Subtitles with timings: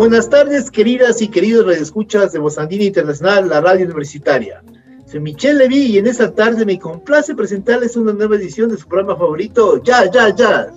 [0.00, 4.64] Buenas tardes, queridas y queridos radioescuchas de Bozandina Internacional, la radio universitaria.
[5.04, 8.88] Soy Michelle Levy y en esta tarde me complace presentarles una nueva edición de su
[8.88, 10.72] programa favorito, Jazz, Jazz, Jazz.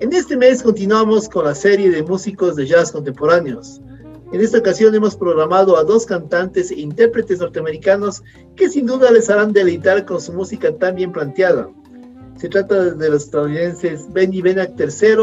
[0.00, 3.82] En este mes continuamos con la serie de músicos de jazz contemporáneos.
[4.32, 8.22] En esta ocasión hemos programado a dos cantantes e intérpretes norteamericanos
[8.56, 11.68] que sin duda les harán deleitar con su música tan bien planteada.
[12.38, 15.16] Se trata de los estadounidenses Benny Benac III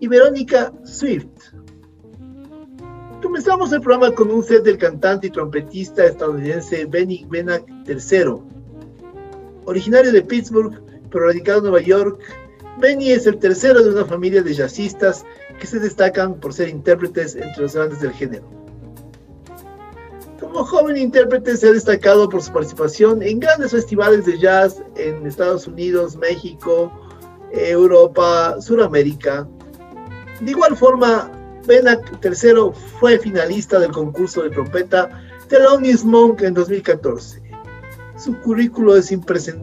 [0.00, 1.55] y Verónica Swift.
[3.26, 8.36] Comenzamos el programa con un set del cantante y trompetista estadounidense Benny Benac III.
[9.64, 12.20] Originario de Pittsburgh, pero radicado en Nueva York,
[12.78, 15.26] Benny es el tercero de una familia de jazzistas
[15.58, 18.48] que se destacan por ser intérpretes entre los grandes del género.
[20.38, 25.26] Como joven intérprete se ha destacado por su participación en grandes festivales de jazz en
[25.26, 26.92] Estados Unidos, México,
[27.50, 29.48] Europa, Sudamérica.
[30.40, 31.35] De igual forma,
[31.66, 35.08] Benac III fue finalista del concurso de trompeta
[35.48, 37.42] Thelonious Monk en 2014.
[38.16, 39.12] Su currículo es,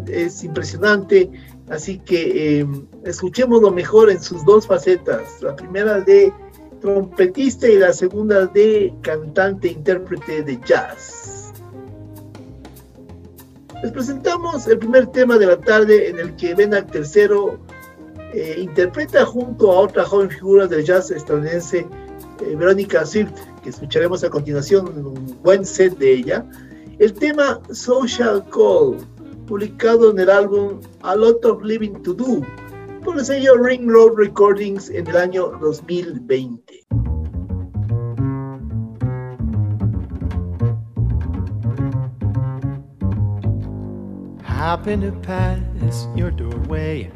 [0.07, 1.29] es impresionante,
[1.69, 2.67] así que eh,
[3.03, 5.41] escuchemos lo mejor en sus dos facetas.
[5.41, 6.31] La primera de
[6.81, 11.51] trompetista y la segunda de cantante intérprete de jazz.
[13.81, 17.57] Les presentamos el primer tema de la tarde en el que Benac III
[18.34, 21.88] eh, interpreta junto a otra joven figura del jazz estadounidense,
[22.42, 26.45] eh, Verónica Swift, que escucharemos a continuación un buen set de ella,
[26.98, 28.98] el tema Social Call,
[29.45, 32.42] publicado en el álbum A Lot of Living to Do,
[33.04, 36.83] por el sello Ring Road Recordings en el año 2020.
[44.43, 47.11] Happened to pass your doorway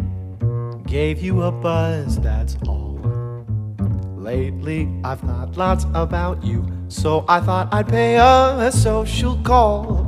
[0.88, 2.98] gave you a buzz, that's all.
[4.16, 10.06] Lately, I've thought lots about you, so I thought I'd pay a social call.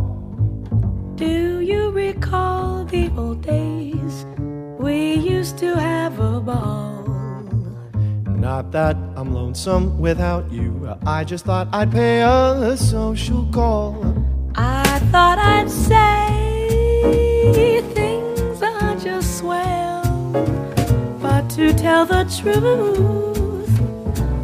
[1.16, 4.26] Do you recall the old days?
[4.80, 7.04] We used to have a ball.
[8.28, 13.98] Not that I'm lonesome without you, I just thought I'd pay a social call.
[14.56, 16.30] I thought I'd say
[17.94, 20.69] things are just swell.
[21.60, 23.70] To tell the truth,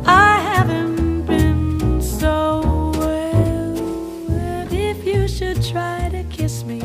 [0.06, 4.68] I haven't been so well.
[4.70, 6.82] If you should try to kiss me,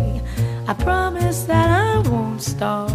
[0.68, 2.90] I promise that I won't stall.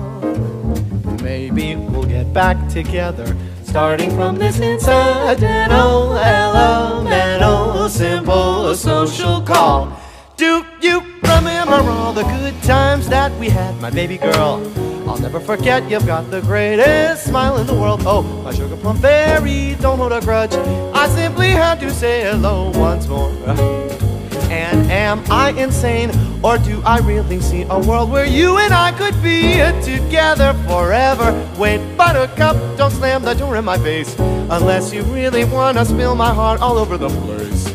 [1.22, 3.36] Maybe we'll get back together,
[3.66, 9.92] starting from this incidental, elemental, simple social call.
[10.38, 14.64] Do you remember all the good times that we had, my baby girl?
[15.08, 18.02] I'll never forget you've got the greatest smile in the world.
[18.06, 20.54] Oh, my sugar plum fairy, don't hold a grudge.
[20.54, 23.30] I simply had to say hello once more.
[24.50, 26.12] And am I insane,
[26.44, 31.34] or do I really see a world where you and I could be together forever?
[31.58, 36.34] Wait, buttercup, don't slam the door in my face, unless you really wanna spill my
[36.34, 37.74] heart all over the place.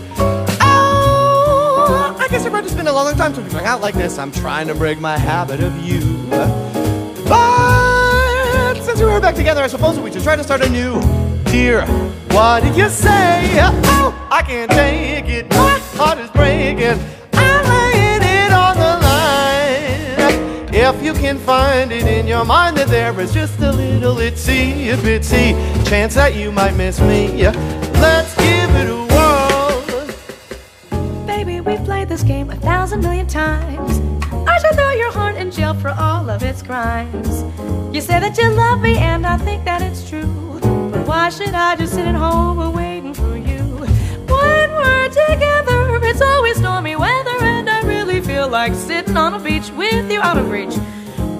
[0.60, 4.18] Oh, I guess it's been a long time hung out like this.
[4.18, 6.69] I'm trying to break my habit of you.
[9.10, 11.00] Since we're back together, I suppose we should try to start anew.
[11.46, 11.84] Dear,
[12.30, 13.58] what did you say?
[13.58, 15.50] Oh, I can't take it.
[15.50, 16.96] My heart is breaking.
[17.32, 20.72] I'm laying it on the line.
[20.72, 24.94] If you can find it in your mind that there is just a little itsy
[24.98, 25.56] bitsy
[25.88, 27.32] chance that you might miss me,
[27.98, 29.09] let's give it a whirl.
[29.09, 29.09] Baby, we've
[32.00, 34.00] played this game a thousand million times.
[34.48, 37.44] I should throw your heart in jail for all of its crimes.
[37.94, 40.58] You say that you love me, and I think that it's true.
[40.92, 43.62] But why should I just sit at home waiting for you?
[44.32, 49.38] When we're together, it's always stormy weather, and I really feel like sitting on a
[49.38, 50.76] beach with you out of reach.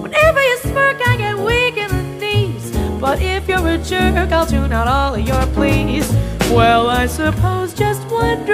[0.03, 2.69] Whenever you smirk, I get weak in the knees.
[2.99, 6.07] But if you're a jerk, I'll tune out all of your pleas.
[6.51, 8.45] Well, I suppose just one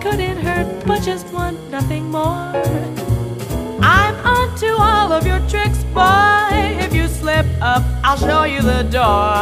[0.00, 2.52] couldn't hurt, but just one, nothing more.
[3.82, 4.76] I'm on to
[5.16, 6.48] of your tricks, boy.
[6.84, 9.32] If you slip up, I'll show you the door.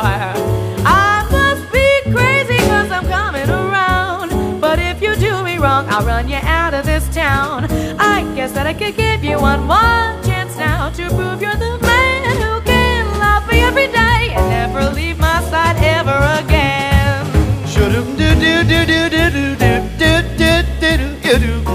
[0.87, 4.61] I must be crazy cause I'm coming around.
[4.61, 7.67] But if you do me wrong, I'll run you out of this town.
[7.99, 11.79] I guess that I could give you one more chance now to prove you're the
[11.83, 17.27] man who can love me every day and never leave my side ever again.
[17.67, 19.04] Shoo-doo, doo doo doo doo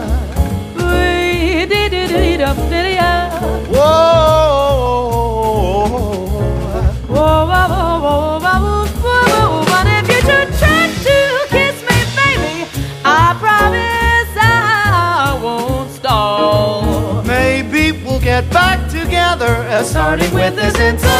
[19.83, 21.10] starting with this inside.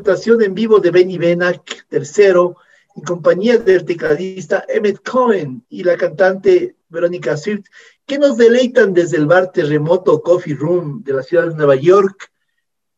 [0.00, 2.54] Interpretación en vivo de Benny Benac III
[2.96, 7.66] en compañía del tecladista Emmett Cohen y la cantante Verónica Swift,
[8.06, 12.32] que nos deleitan desde el bar terremoto Coffee Room de la ciudad de Nueva York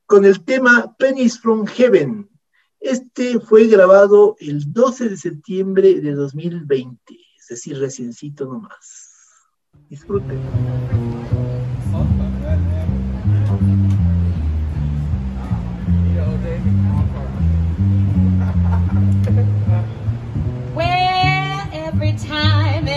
[0.06, 2.31] con el tema Pennies from Heaven.
[2.78, 6.99] Este fue grabado el 12 de septiembre de 2020,
[7.38, 9.10] es decir, reciencito nomás.
[9.88, 10.40] Disfruten.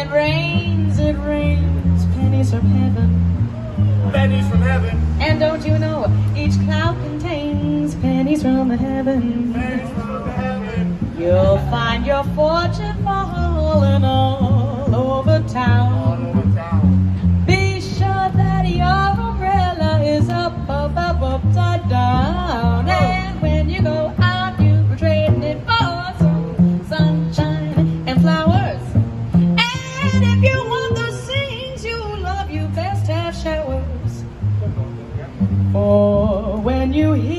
[0.06, 4.12] It rains, it rains pennies from heaven.
[4.12, 6.06] Pennies from heaven, And don't you know,
[6.36, 9.54] each cloud contains pennies from heaven.
[9.54, 11.16] pennies from heaven.
[11.18, 16.54] You'll find your fortune falling all over town.
[17.48, 22.75] Be sure that your umbrella is up, up, up, upside down.
[37.06, 37.35] You hear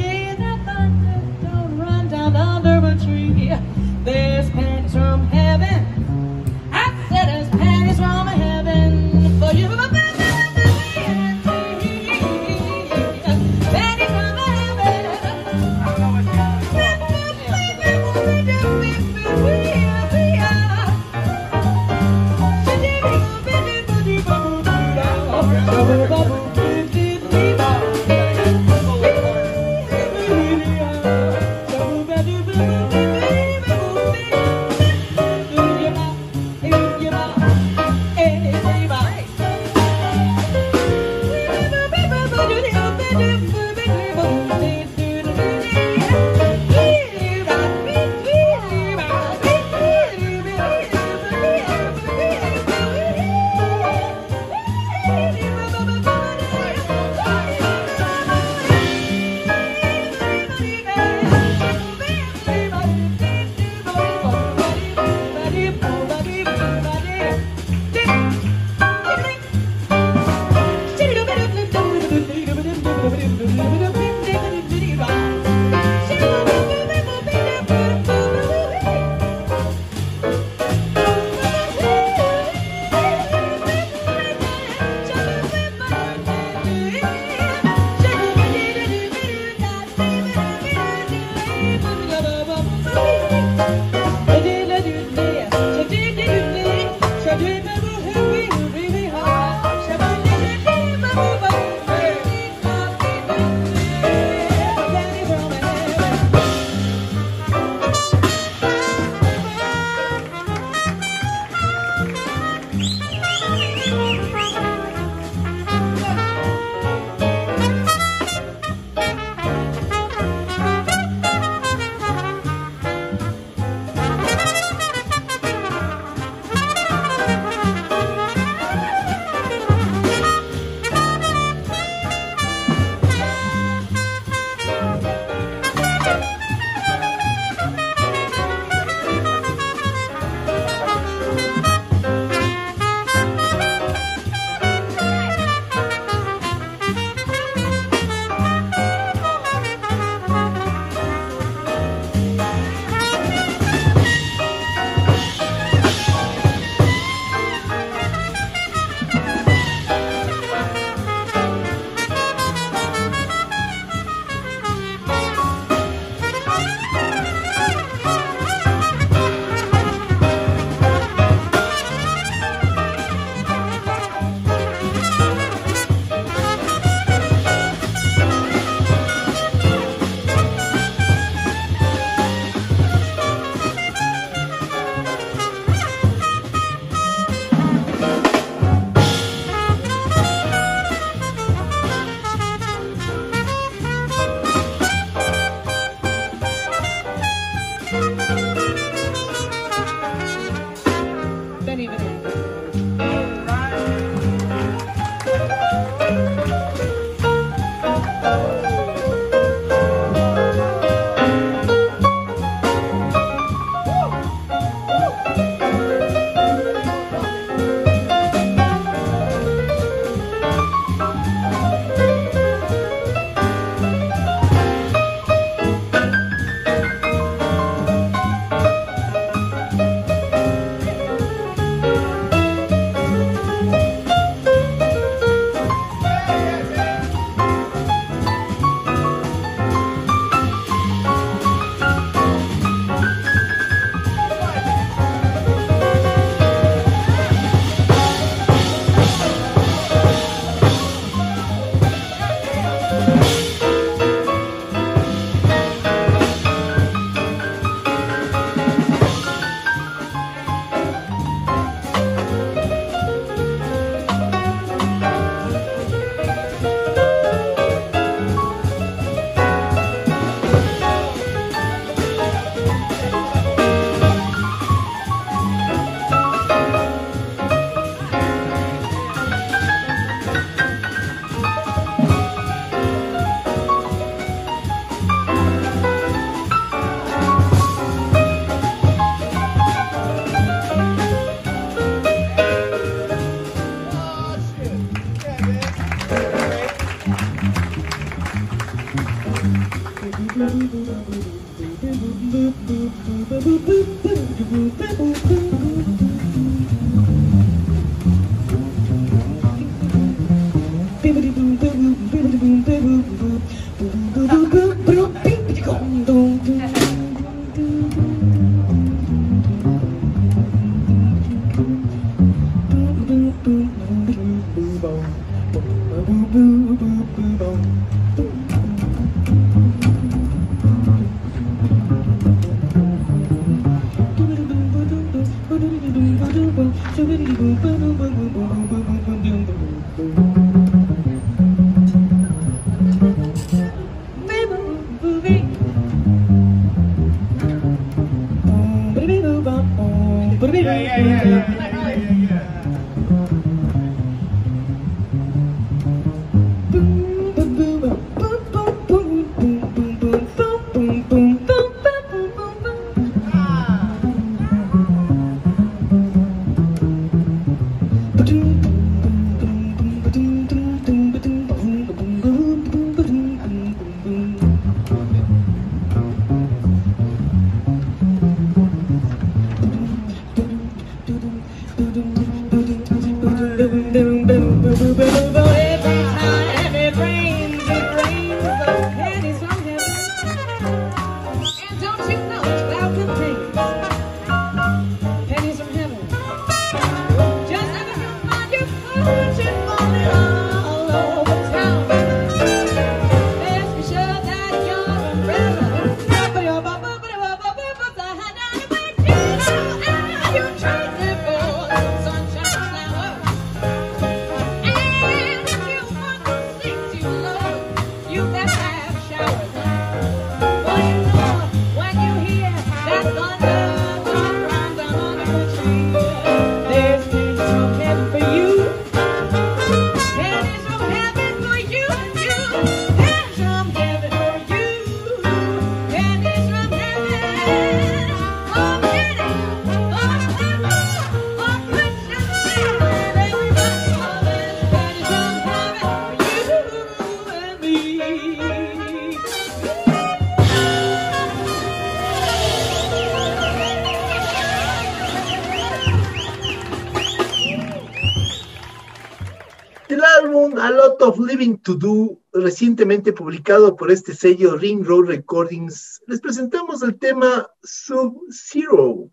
[461.36, 467.46] Living to Do, recientemente publicado por este sello Ring Road Recordings, les presentamos el tema
[467.62, 469.10] Sub-Zero,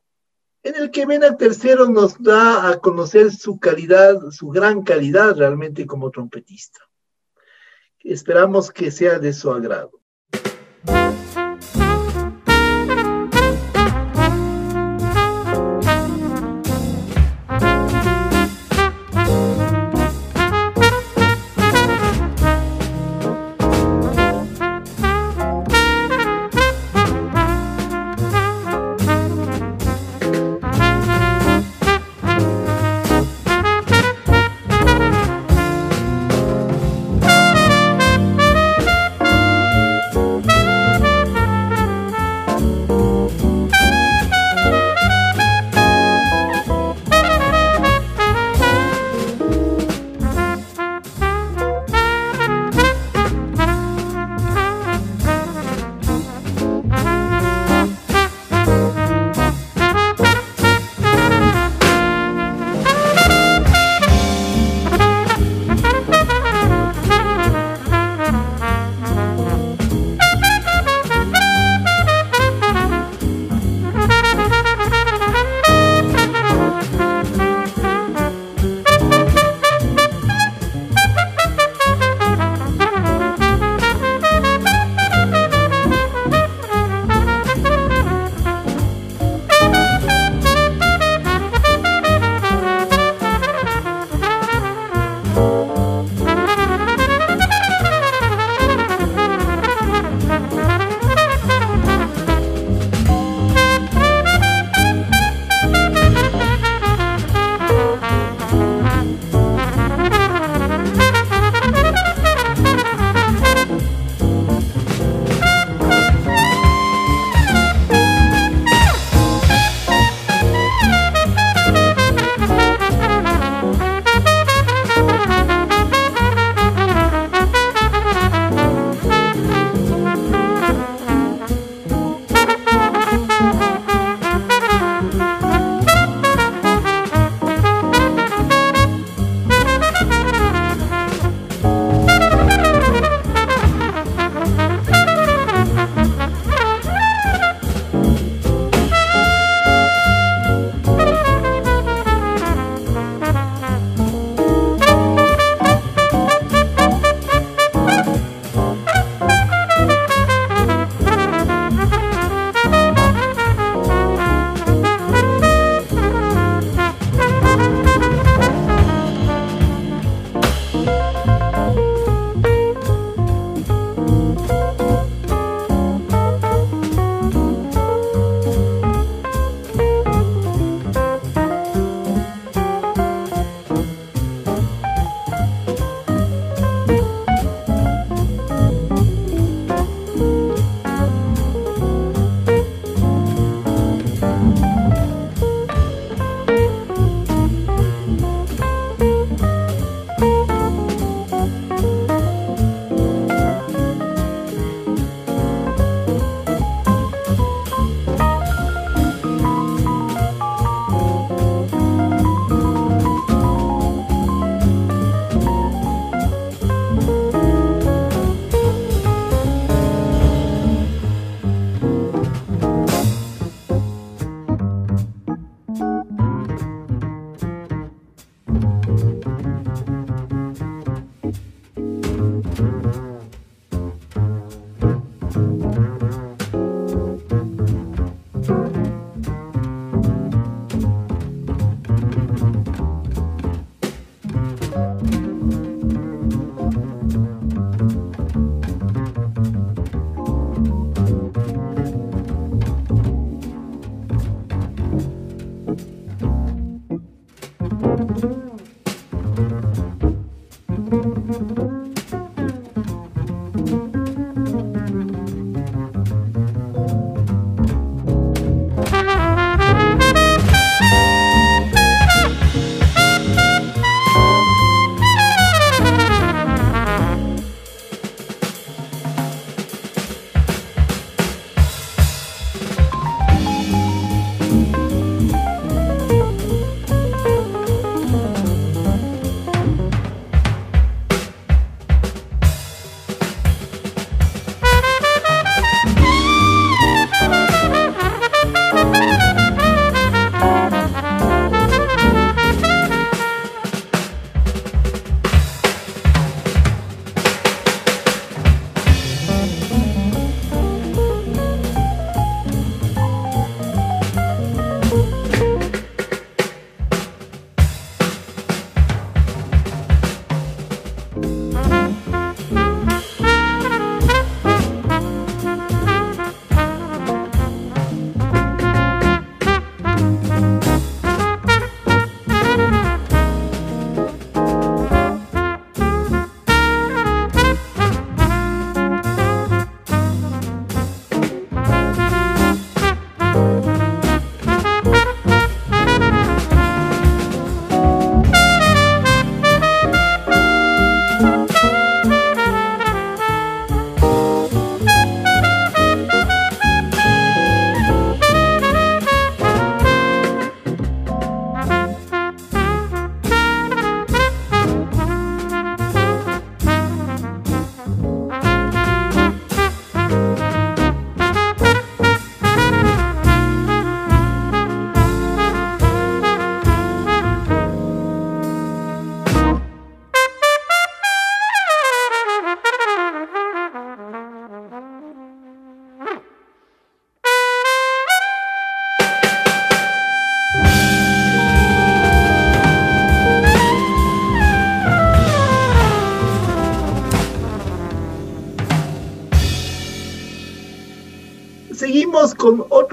[0.64, 5.86] en el que Vena Tercero nos da a conocer su calidad, su gran calidad realmente
[5.86, 6.80] como trompetista.
[8.00, 9.92] Esperamos que sea de su agrado.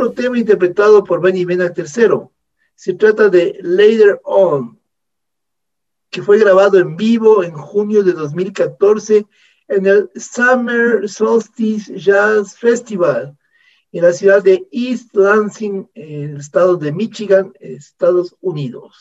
[0.01, 2.29] Otro tema interpretado por Benny Bena III.
[2.75, 4.79] Se trata de Later On,
[6.09, 9.27] que fue grabado en vivo en junio de 2014
[9.69, 13.37] en el Summer Solstice Jazz Festival
[13.93, 18.97] en la ciudad de East Lansing, en el estado de Michigan, Estados Unidos.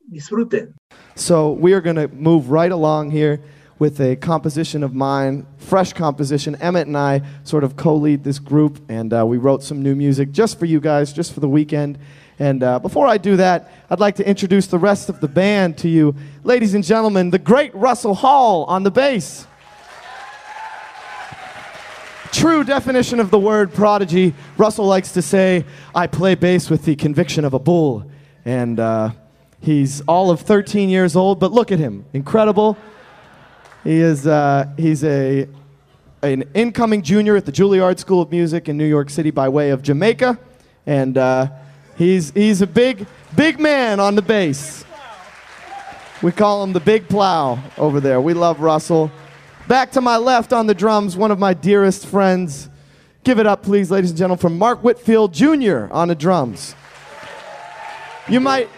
[0.00, 0.74] Disfruten.
[1.14, 3.40] So we are going to move right along here.
[3.78, 6.56] With a composition of mine, fresh composition.
[6.56, 9.94] Emmett and I sort of co lead this group, and uh, we wrote some new
[9.94, 11.98] music just for you guys, just for the weekend.
[12.38, 15.78] And uh, before I do that, I'd like to introduce the rest of the band
[15.78, 16.14] to you.
[16.44, 19.46] Ladies and gentlemen, the great Russell Hall on the bass.
[22.32, 24.34] True definition of the word prodigy.
[24.58, 28.10] Russell likes to say, I play bass with the conviction of a bull.
[28.44, 29.10] And uh,
[29.60, 32.04] he's all of 13 years old, but look at him.
[32.12, 32.76] Incredible
[33.86, 35.46] he is uh, he's a
[36.20, 39.70] an incoming junior at the Juilliard School of Music in New York City by way
[39.70, 40.36] of Jamaica,
[40.86, 41.46] and uh,
[41.96, 44.84] he's he's a big big man on the bass.
[46.20, 48.20] We call him the Big Plow over there.
[48.20, 49.10] We love Russell.
[49.68, 52.68] Back to my left on the drums, one of my dearest friends.
[53.22, 55.86] Give it up, please, ladies and gentlemen, from Mark Whitfield Jr.
[55.92, 56.74] on the drums.
[58.28, 58.68] You might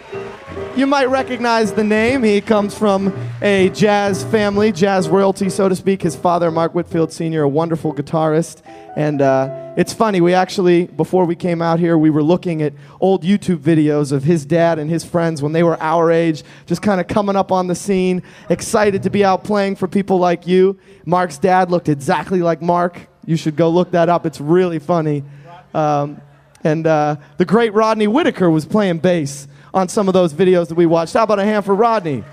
[0.77, 2.23] you might recognize the name.
[2.23, 6.03] He comes from a jazz family, jazz royalty, so to speak.
[6.03, 8.63] His father, Mark Whitfield Sr., a wonderful guitarist.
[8.95, 12.75] And uh, it's funny, we actually, before we came out here, we were looking at
[13.01, 16.83] old YouTube videos of his dad and his friends when they were our age, just
[16.83, 20.47] kind of coming up on the scene, excited to be out playing for people like
[20.47, 20.79] you.
[21.07, 23.09] Mark's dad looked exactly like Mark.
[23.25, 25.25] You should go look that up, it's really funny.
[25.75, 26.21] Um,
[26.65, 30.75] and uh, the great Rodney Whitaker was playing bass on some of those videos that
[30.75, 31.15] we watched.
[31.15, 32.25] How about a hand for Rodney?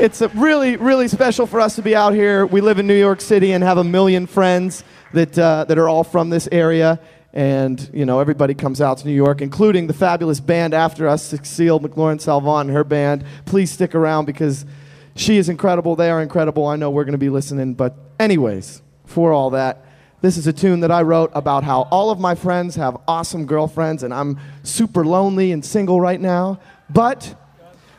[0.00, 2.46] It's really, really special for us to be out here.
[2.46, 5.88] We live in New York City and have a million friends that, uh, that are
[5.88, 6.98] all from this area.
[7.32, 11.22] And, you know, everybody comes out to New York, including the fabulous band after us,
[11.22, 13.24] Cecile McLorin Salvant and her band.
[13.44, 14.66] Please stick around because
[15.14, 15.94] she is incredible.
[15.94, 16.66] They are incredible.
[16.66, 17.74] I know we're going to be listening.
[17.74, 19.83] But, anyways, for all that,
[20.24, 23.44] this is a tune that I wrote about how all of my friends have awesome
[23.44, 26.60] girlfriends and I'm super lonely and single right now.
[26.88, 27.34] But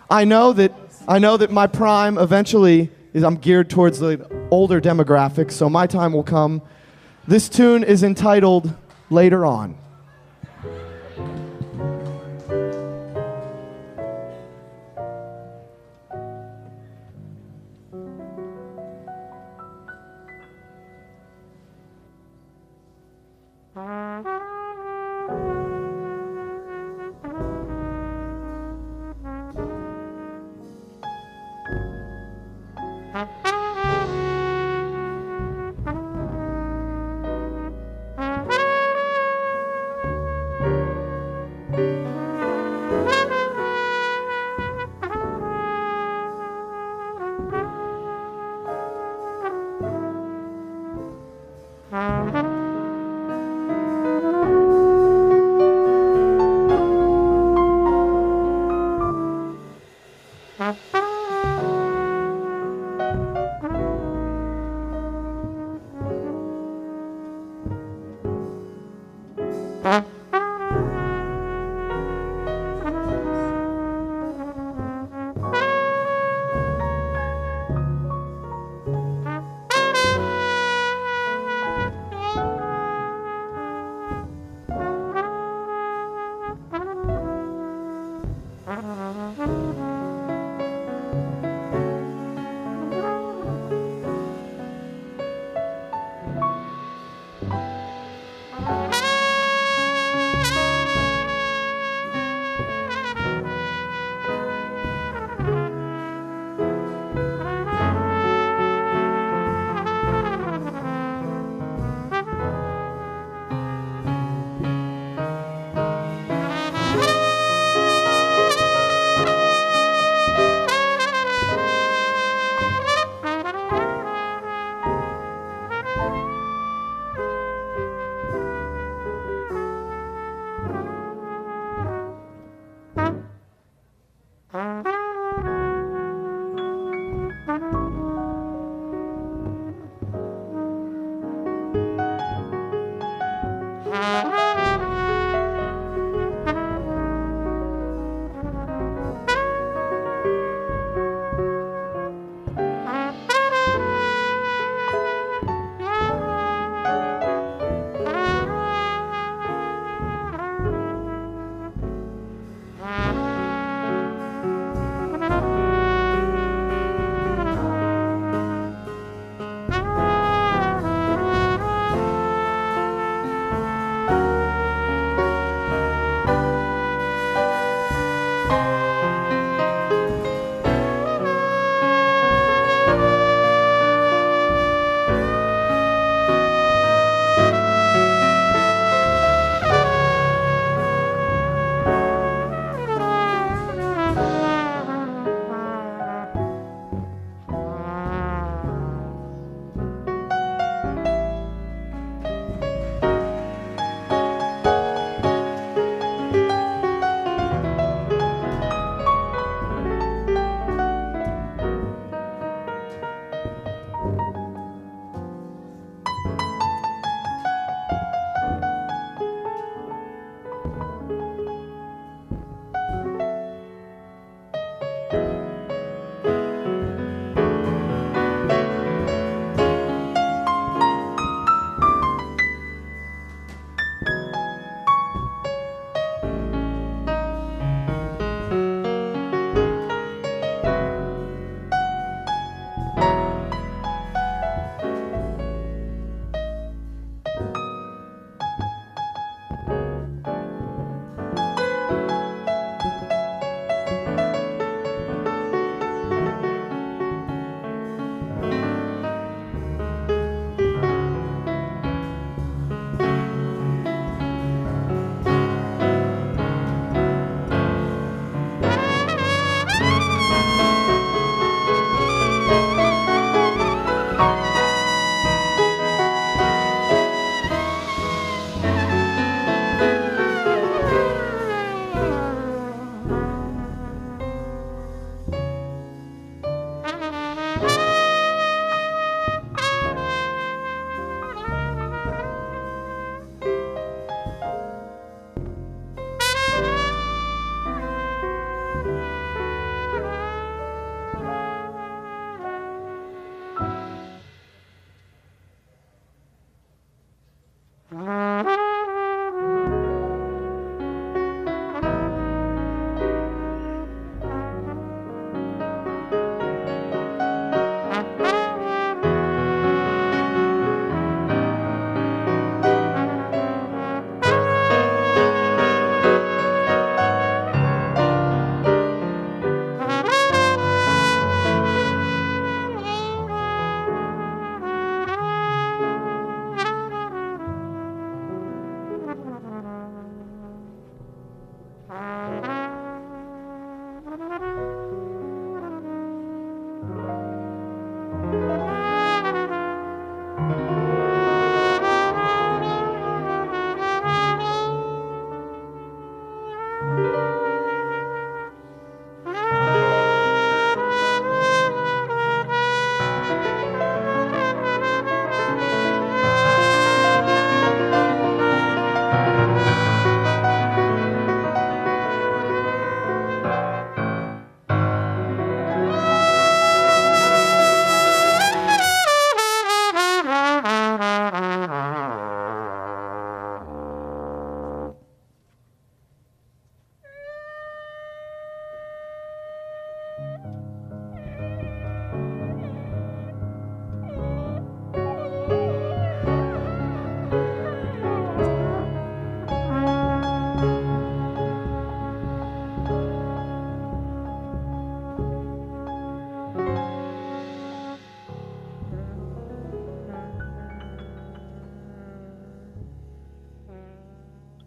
[0.09, 0.73] I know that
[1.07, 5.85] I know that my prime eventually is I'm geared towards the older demographics, so my
[5.85, 6.63] time will come.
[7.27, 8.73] This tune is entitled
[9.11, 9.77] Later On.
[69.85, 70.14] Bye.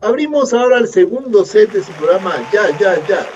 [0.08, 3.28] Abrimos ahora el segundo set de su programa Jazz, Jazz, Jazz,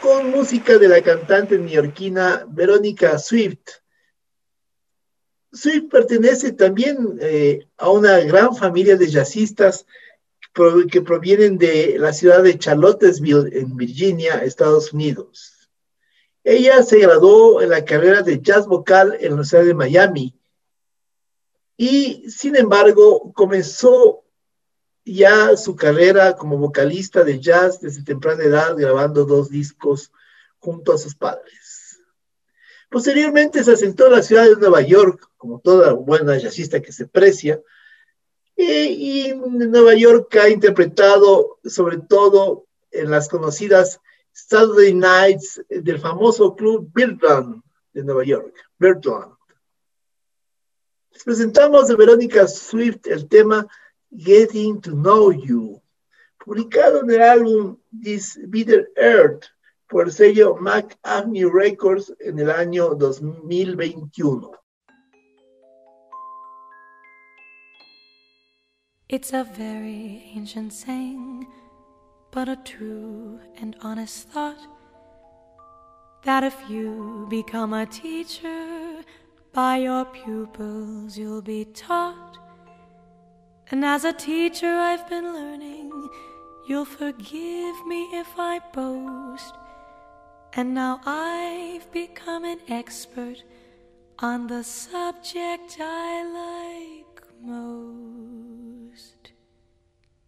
[0.00, 3.82] con música de la cantante neoyorquina Verónica Swift.
[5.52, 9.84] Swift pertenece también eh, a una gran familia de jazzistas
[10.90, 15.68] que provienen de la ciudad de Charlottesville, en Virginia, Estados Unidos.
[16.42, 20.34] Ella se graduó en la carrera de jazz vocal en la Universidad de Miami
[21.76, 24.23] y, sin embargo, comenzó
[25.04, 30.10] ya su carrera como vocalista de jazz desde temprana edad, grabando dos discos
[30.58, 32.00] junto a sus padres.
[32.90, 37.06] Posteriormente se asentó en la ciudad de Nueva York, como toda buena jazzista que se
[37.06, 37.60] precia,
[38.56, 46.54] y, en Nueva York ha interpretado sobre todo en las conocidas Saturday Nights del famoso
[46.54, 47.62] club Birdland
[47.92, 49.34] de Nueva York, Birdland.
[51.12, 53.66] Les presentamos de Verónica Swift el tema
[54.16, 55.80] Getting to Know You,
[56.38, 59.46] publicado en el álbum This Bitter Earth
[59.88, 64.52] por el sello Mack Avenue Records en el año 2021.
[69.08, 71.46] It's a very ancient saying,
[72.30, 74.58] but a true and honest thought
[76.24, 79.02] that if you become a teacher,
[79.52, 82.43] by your pupils you'll be taught.
[83.70, 86.08] And as a teacher, I've been learning.
[86.66, 89.54] You'll forgive me if I boast.
[90.52, 93.42] And now I've become an expert
[94.18, 99.32] on the subject I like most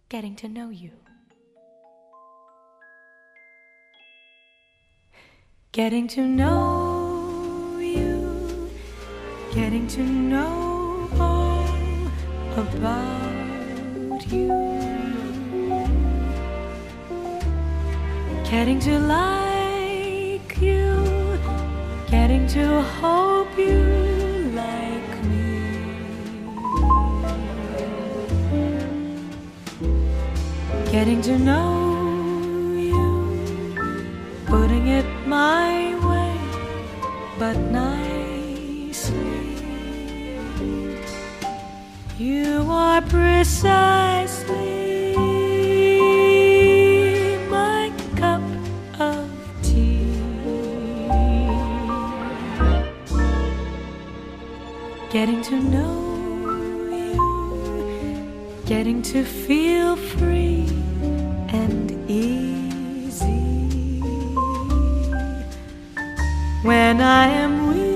[0.09, 0.93] getting to know you.
[5.73, 8.71] Getting to know you,
[9.53, 10.66] getting to know
[12.57, 14.49] about you.
[18.51, 21.39] Getting to like you,
[22.11, 23.83] getting to hope you
[24.55, 25.61] like me.
[30.91, 33.75] Getting to know you,
[34.47, 36.39] putting it my way,
[37.39, 38.06] but nicely.
[42.97, 44.55] Are precisely
[47.51, 48.41] my cup
[48.99, 49.29] of
[49.63, 50.09] tea.
[55.11, 55.95] Getting to know
[56.91, 60.67] you, getting to feel free
[61.49, 63.43] and easy.
[66.63, 67.96] When I am with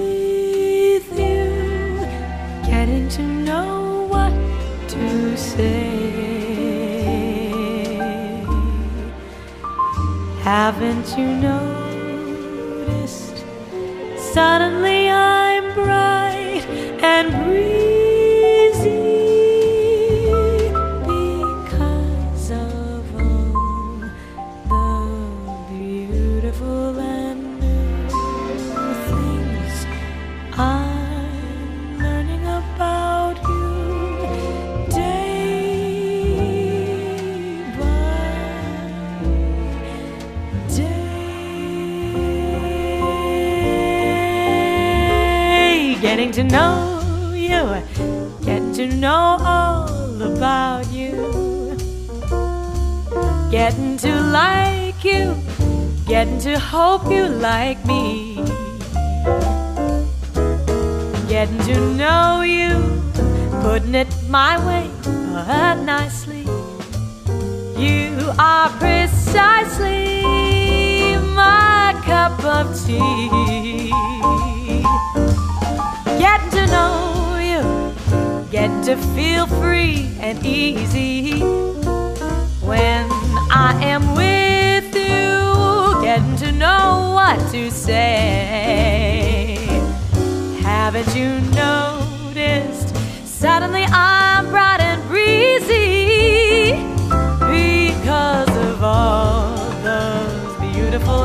[5.51, 5.91] say.
[10.43, 13.37] Haven't you noticed?
[14.35, 16.65] Suddenly I'm bright
[17.03, 17.80] and breezy
[46.41, 47.83] to know you,
[48.47, 51.77] getting to know all about you,
[53.51, 55.37] getting to like you,
[56.07, 58.37] getting to hope you like me.
[61.29, 63.03] Getting to know you,
[63.61, 64.91] putting it my way,
[65.35, 66.47] uh, nicely.
[67.77, 70.23] You are precisely
[71.37, 74.40] my cup of tea.
[78.85, 81.41] To feel free and easy.
[82.63, 83.07] When
[83.51, 89.57] I am with you, getting to know what to say.
[90.63, 92.95] Haven't you noticed?
[93.27, 96.73] Suddenly I'm bright and breezy
[97.51, 101.25] because of all those beautiful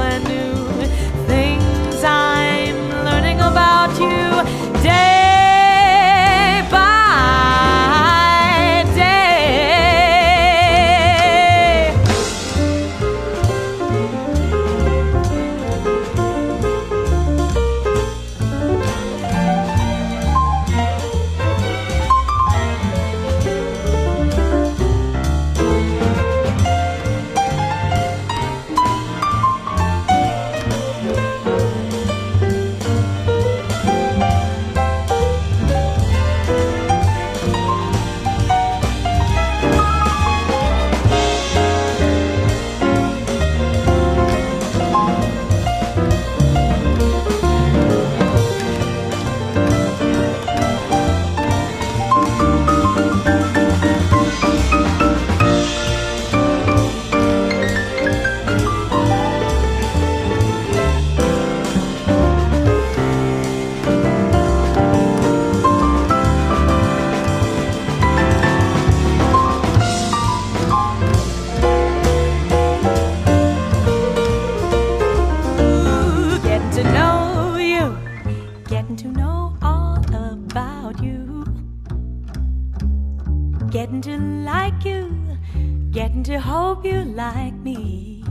[86.45, 88.23] hope you like me.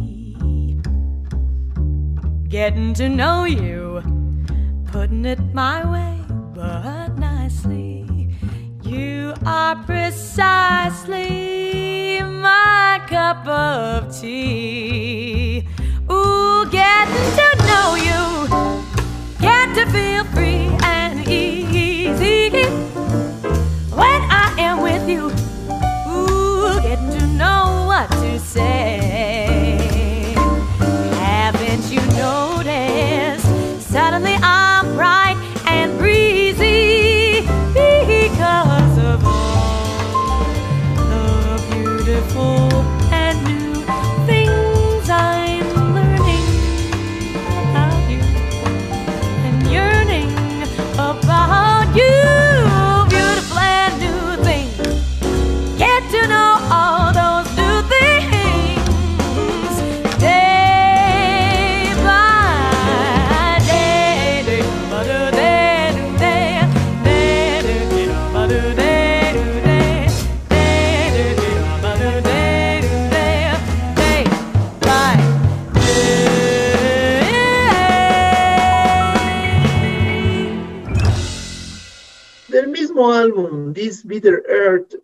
[2.49, 4.03] Getting to know you,
[4.93, 6.21] putting it my way,
[6.55, 8.07] but nicely.
[8.83, 11.23] You are precisely
[12.23, 15.67] my cup of tea.
[16.11, 18.23] Ooh, getting to know you,
[19.41, 22.51] get to feel free and easy
[23.91, 25.44] when I am with you.
[27.35, 29.54] Know what to say.
[83.25, 84.95] Álbum, This Bitter Earth,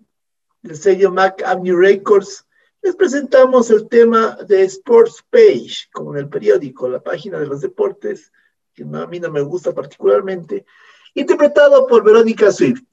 [0.63, 2.47] del sello Mac Avenue Records,
[2.83, 7.63] les presentamos el tema de Sports Page, como en el periódico, la página de los
[7.63, 8.31] deportes,
[8.75, 10.67] que a mí no me gusta particularmente,
[11.15, 12.85] interpretado por Verónica Swift.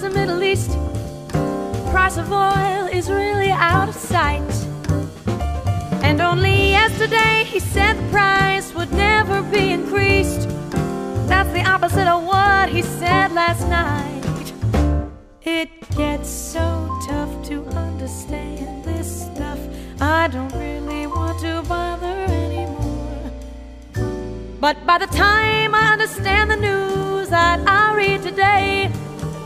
[0.00, 0.70] The Middle East.
[1.90, 4.40] Price of oil is really out of sight.
[6.02, 10.48] And only yesterday he said the price would never be increased.
[11.28, 14.54] That's the opposite of what he said last night.
[15.42, 19.58] It gets so tough to understand this stuff.
[20.00, 23.30] I don't really want to bother anymore.
[24.60, 28.90] But by the time I understand the news that I read today,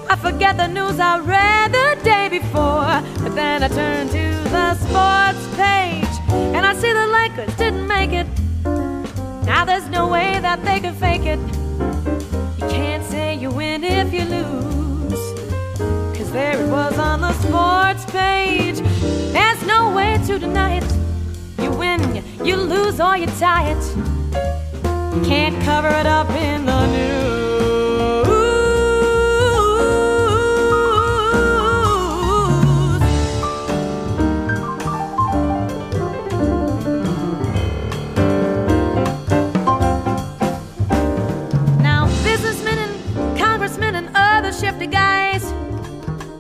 [0.09, 3.03] I forget the news I read the day before.
[3.23, 6.15] But then I turn to the sports page
[6.55, 8.27] and I see the Lakers didn't make it.
[9.47, 11.39] Now there's no way that they can fake it.
[12.59, 15.23] You can't say you win if you lose.
[16.17, 18.79] Cause there it was on the sports page.
[19.33, 21.63] There's no way to deny it.
[21.63, 23.85] You win, you lose, or you tie it.
[25.17, 27.44] You Can't cover it up in the news.
[44.85, 45.43] Shifty guys,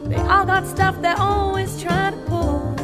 [0.05, 2.74] they all got stuff they're always trying to pull.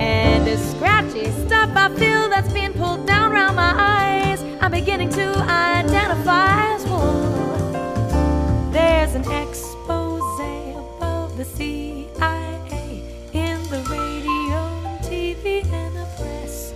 [0.00, 5.10] And this scratchy stuff I feel that's being pulled down around my eyes, I'm beginning
[5.10, 8.70] to identify as wool.
[8.72, 13.02] There's an expose above the CIA
[13.32, 16.74] in the radio and TV and the press.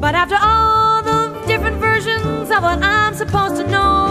[0.00, 4.05] But after all the different versions of what I'm supposed to know,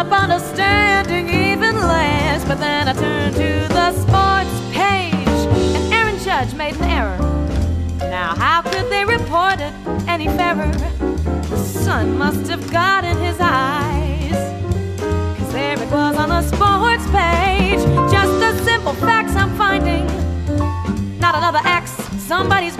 [0.00, 2.42] up understanding even less.
[2.46, 5.40] But then I turn to the sports page,
[5.76, 7.18] and Aaron Judge made an error.
[7.98, 9.74] Now, how could they report it
[10.08, 10.72] any fairer?
[11.50, 14.38] The sun must have got in his eyes.
[15.38, 17.82] Cause there it was on the sports page.
[18.10, 20.06] Just the simple facts I'm finding.
[21.18, 22.76] Not another axe somebody's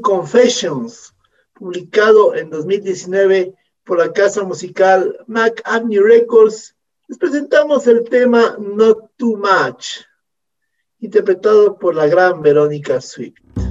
[0.00, 1.14] Confessions,
[1.52, 3.54] publicado en 2019
[3.84, 6.74] por la casa musical Mac Records,
[7.08, 10.00] les presentamos el tema Not Too Much,
[11.00, 13.65] interpretado por la gran Verónica Swift.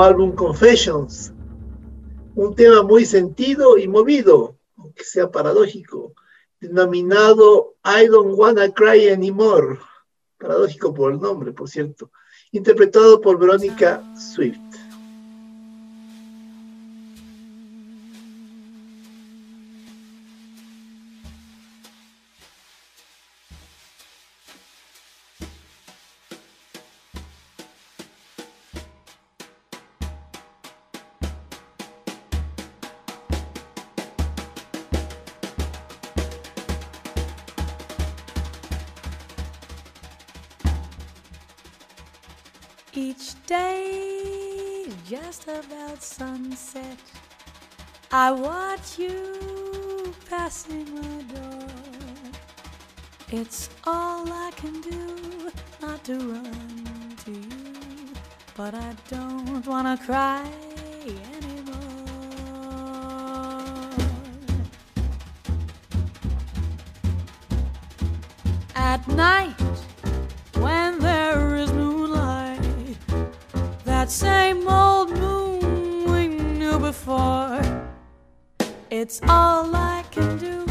[0.00, 1.32] álbum Confessions.
[2.34, 6.14] Un tema muy sentido y movido, aunque sea paradójico,
[6.60, 9.78] denominado I Don't Wanna Cry Anymore,
[10.38, 12.10] paradójico por el nombre, por cierto,
[12.52, 14.71] interpretado por Verónica Swift.
[43.08, 46.98] Each day, just about sunset,
[48.12, 51.68] I watch you passing my door.
[53.32, 55.50] It's all I can do
[55.80, 58.14] not to run to you,
[58.56, 60.48] but I don't wanna cry
[61.34, 61.72] anymore.
[68.76, 69.61] At night,
[79.02, 80.64] It's all I can do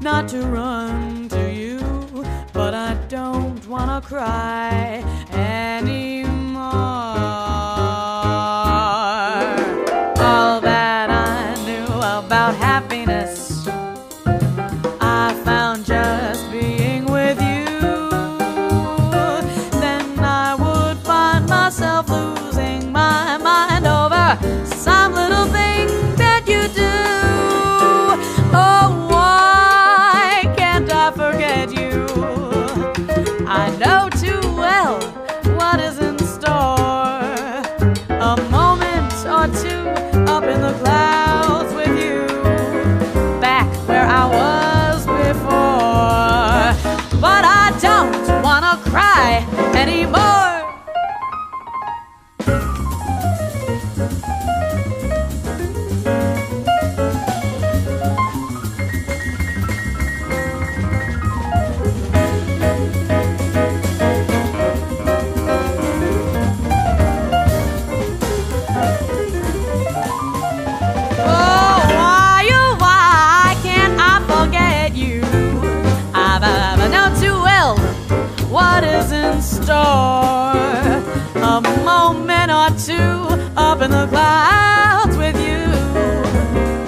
[0.00, 1.78] not to run to you,
[2.54, 4.67] but I don't wanna cry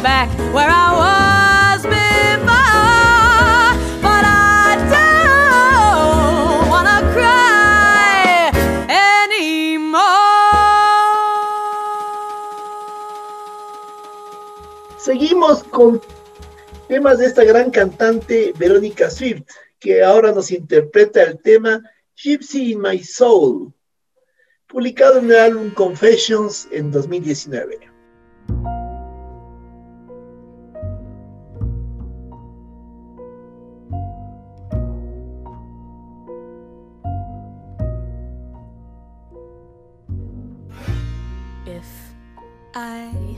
[0.02, 2.00] back where I was before.
[4.02, 8.50] But I don't wanna cry
[8.88, 10.10] anymore.
[14.98, 16.00] Seguimos con
[16.88, 19.44] temas de esta gran cantante Verónica Swift,
[19.78, 21.82] que ahora nos interpreta el tema
[22.16, 23.72] Gypsy in My Soul,
[24.70, 27.78] publicado en el álbum Confessions en 2019.
[41.66, 41.86] If
[42.74, 43.36] I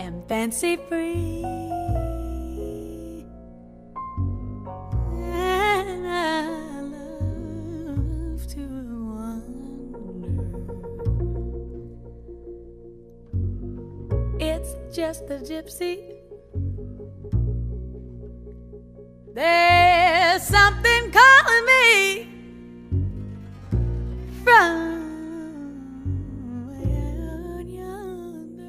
[0.00, 1.44] am fancy free,
[14.68, 16.14] it's just the gypsy.
[19.34, 22.28] There's something calling me
[24.42, 24.98] from
[27.66, 28.64] yonder.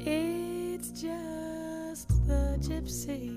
[0.00, 3.33] It's just the gypsy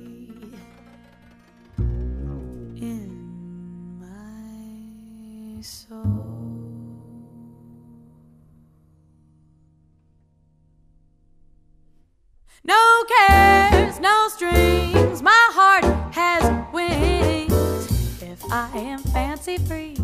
[12.68, 16.44] No cares, no strings, my heart has
[16.74, 18.22] wings.
[18.22, 19.96] If I am fancy free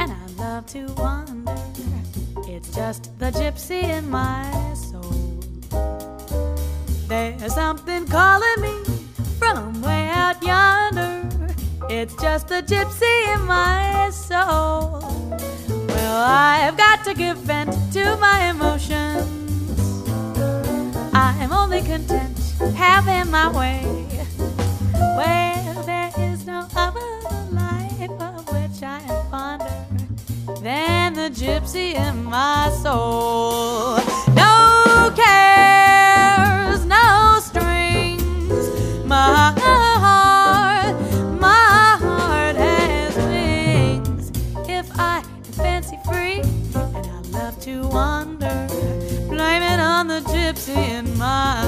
[0.00, 1.54] and I love to wander,
[2.48, 5.38] it's just the gypsy in my soul.
[7.06, 8.74] There's something calling me
[9.38, 11.22] from way out yonder.
[11.88, 15.02] It's just the gypsy in my soul.
[15.86, 19.37] Well, I've got to give vent to my emotions.
[21.70, 22.38] Only content
[22.76, 23.84] having my way.
[24.94, 27.00] Well, there is no other
[27.50, 29.86] life of which I am fonder
[30.62, 33.97] than the gypsy in my soul.
[51.18, 51.67] my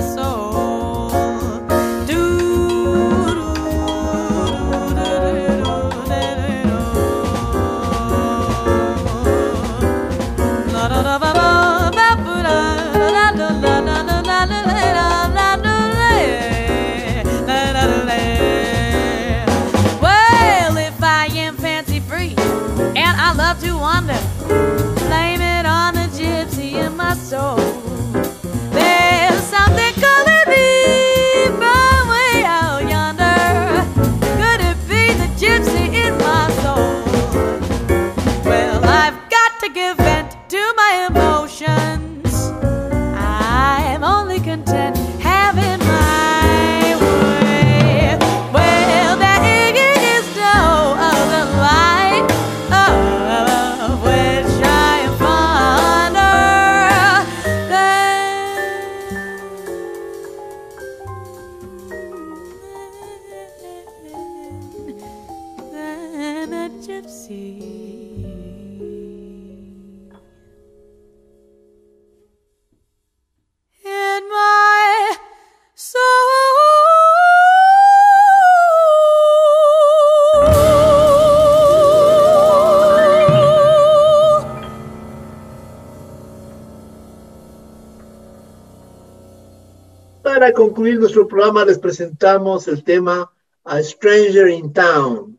[90.23, 93.31] Para concluir nuestro programa les presentamos el tema
[93.65, 95.30] A Stranger in Town,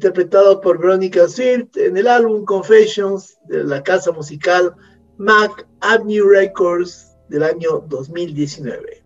[0.00, 4.74] interpretado por Veronica Swift en el álbum Confessions de la casa musical
[5.18, 9.02] Mac Avenue Records del año 2019.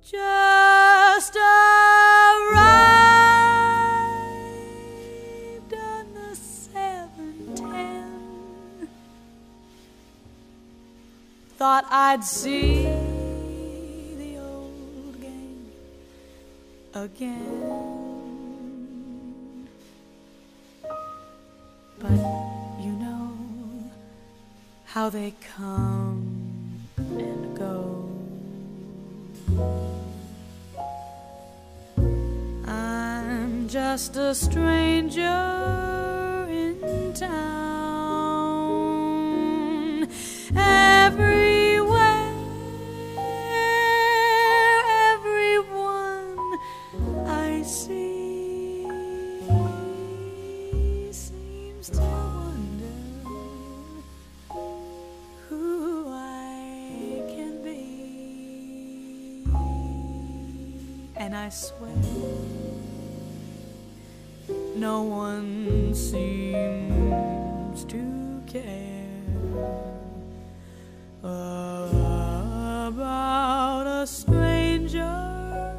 [0.00, 1.44] Just arrived
[5.74, 8.88] on the 710.
[11.58, 12.84] Thought I'd see
[14.16, 15.70] the old game
[16.94, 17.99] again.
[22.10, 23.32] You know
[24.86, 28.08] how they come and go.
[32.66, 35.26] I'm just a stranger
[36.50, 37.59] in town.
[74.00, 75.74] A stranger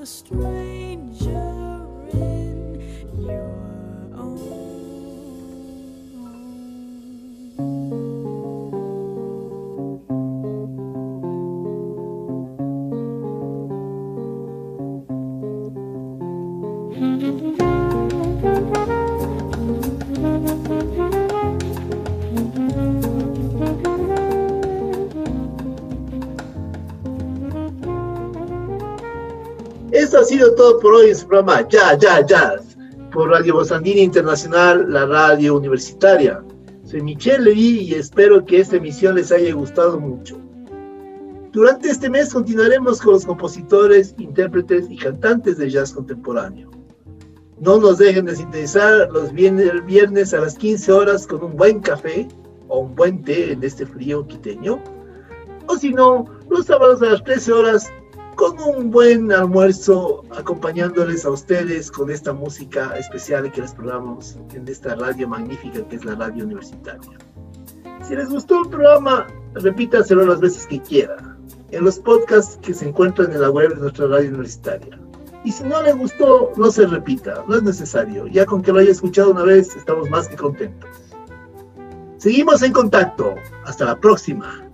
[0.00, 0.06] a
[30.10, 32.76] Esto ha sido todo por hoy en su programa Ya, Ya, Jazz,
[33.12, 36.42] por Radio Bosandina Internacional, la radio universitaria.
[36.82, 40.36] Soy Michelle Levy y espero que esta emisión les haya gustado mucho.
[41.52, 46.72] Durante este mes continuaremos con los compositores, intérpretes y cantantes de jazz contemporáneo.
[47.60, 52.26] No nos dejen de sintonizar los viernes, a las 15 horas con un buen café
[52.66, 54.82] o un buen té en este frío quiteño.
[55.68, 57.92] O si no, los sábados a las 13 horas
[58.40, 64.66] con un buen almuerzo acompañándoles a ustedes con esta música especial que les programamos en
[64.66, 67.18] esta radio magnífica que es la radio universitaria.
[68.02, 71.18] Si les gustó el programa, repítaselo las veces que quiera
[71.70, 74.98] en los podcasts que se encuentran en la web de nuestra radio universitaria.
[75.44, 78.26] Y si no les gustó, no se repita, no es necesario.
[78.26, 80.88] Ya con que lo haya escuchado una vez, estamos más que contentos.
[82.16, 83.34] Seguimos en contacto.
[83.66, 84.69] Hasta la próxima.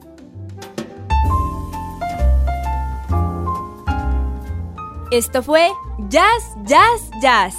[5.13, 5.71] Esto fue
[6.09, 7.55] Jazz, Jazz, Jazz.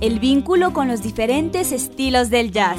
[0.00, 2.78] El vínculo con los diferentes estilos del jazz.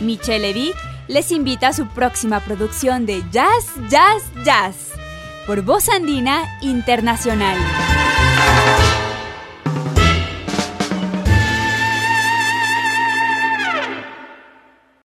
[0.00, 0.74] Michelle Evic
[1.06, 4.74] les invita a su próxima producción de Jazz, Jazz, Jazz
[5.46, 7.56] por Voz Andina Internacional.